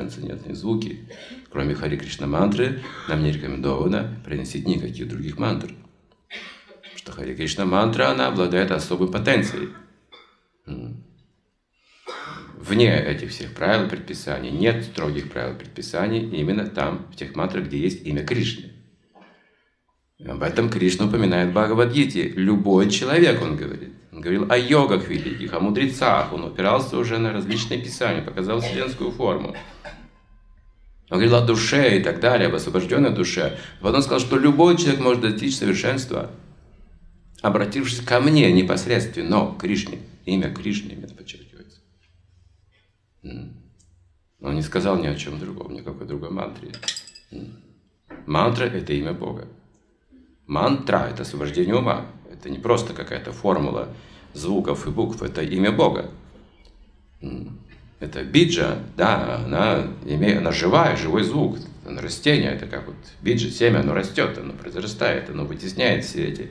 [0.00, 1.00] трансцендентные звуки.
[1.50, 5.74] Кроме Хари Кришна мантры, нам не рекомендовано приносить никаких других мантр.
[6.96, 9.68] Что Хари Кришна мантра, она обладает особой потенцией.
[12.56, 17.78] Вне этих всех правил предписаний нет строгих правил предписаний именно там, в тех мантрах, где
[17.78, 18.72] есть имя Кришны.
[20.26, 22.28] Об этом Кришна упоминает в Бхагавадгите.
[22.28, 23.90] Любой человек, он говорит.
[24.12, 26.32] Он говорил о йогах великих, о мудрецах.
[26.32, 29.54] Он опирался уже на различные писания, показал вселенскую форму.
[31.10, 33.58] Он говорил о душе и так далее, об освобожденной душе.
[33.80, 36.30] Потом сказал, что любой человек может достичь совершенства,
[37.42, 39.98] обратившись ко мне непосредственно, но Кришне.
[40.24, 41.80] Имя Кришны именно подчеркивается.
[43.22, 46.70] Он не сказал ни о чем другом, никакой другой мантре.
[48.26, 49.48] Мантра– это имя Бога.
[50.46, 52.06] Мантра– это освобождение ума.
[52.30, 53.88] Это не просто какая-то формула
[54.32, 56.10] звуков и букв, это имя Бога.
[58.00, 61.58] Это биджа, да, она, имеет, она живая, живой звук.
[61.86, 66.50] Она растение, это как вот биджа, семя, оно растет, оно произрастает, оно вытесняет все эти,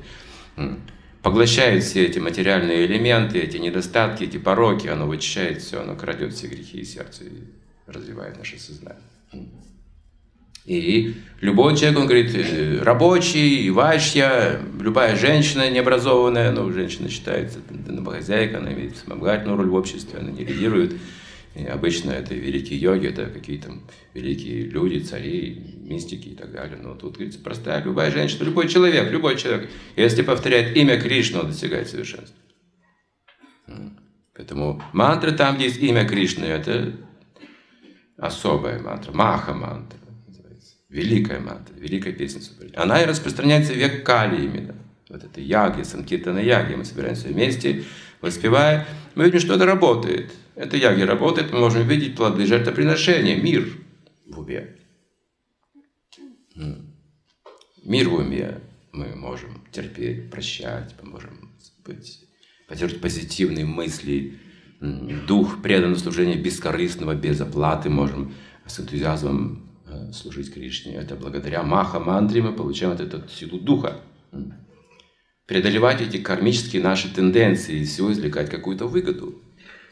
[1.23, 6.48] поглощает все эти материальные элементы, эти недостатки, эти пороки, оно вычищает все, оно крадет все
[6.48, 9.02] грехи из сердца и развивает наше сознание.
[10.66, 18.60] И любой человек, он говорит, э, рабочий, ващья, любая женщина необразованная, но женщина считается домохозяйка,
[18.60, 20.94] она имеет вспомогательную роль в обществе, она не лидирует.
[21.55, 23.73] И обычно это великие йоги, это какие-то
[24.14, 26.78] великие люди, цари, мистики и так далее.
[26.78, 31.47] Но тут говорится простая, любая женщина, любой человек, любой человек, если повторяет имя Кришны, он
[31.47, 32.38] достигает совершенства.
[34.36, 36.94] Поэтому мантры там, где есть имя Кришны, это
[38.17, 40.00] особая мантра, маха-мантра
[40.89, 42.42] великая мантра, великая песня.
[42.75, 44.75] Она и распространяется век Кали именно.
[45.10, 46.76] Вот это яги, санкиртана яги.
[46.76, 47.84] Мы собираемся вместе,
[48.22, 48.88] воспевая.
[49.16, 50.32] Мы видим, что это работает.
[50.56, 53.68] Это яги работает, мы можем видеть плоды жертвоприношения, мир
[54.28, 54.76] в уме.
[57.84, 58.60] Мир в уме
[58.92, 61.52] мы можем терпеть, прощать, мы можем
[61.86, 62.28] быть,
[62.67, 64.38] поддерживать позитивные мысли,
[64.82, 68.33] дух преданного служения бескорыстного, без оплаты, можем
[68.66, 70.94] с энтузиазмом Э, служить Кришне.
[70.94, 74.02] Это благодаря Маха-мантре мы получаем вот эту силу духа.
[75.49, 79.33] Преодолевать эти кармические наши тенденции, из всего извлекать какую-то выгоду.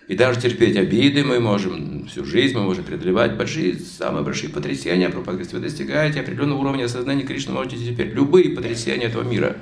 [0.08, 5.10] И даже терпеть обиды мы можем, всю жизнь мы можем преодолевать большие, самые большие потрясения.
[5.10, 9.58] Пропаганда, вы достигаете определенного уровня осознания Кришны, можете терпеть любые потрясения этого мира,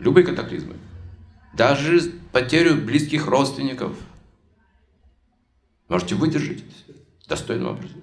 [0.00, 0.74] любые катаклизмы.
[1.56, 2.00] Даже
[2.32, 3.96] потерю близких родственников.
[5.86, 6.64] Можете выдержать
[7.28, 8.02] достойным образом.